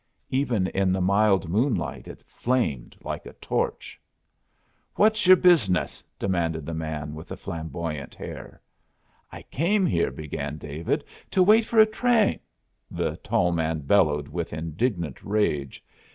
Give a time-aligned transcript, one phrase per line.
[0.31, 4.01] Even in the mild moonlight it flamed like a torch.
[4.95, 8.59] "What's your business?" demanded the man with the flamboyant hair.
[9.31, 12.39] "I came here," began David, "to wait for a train"
[12.99, 15.83] The tall man bellowed with indignant rage.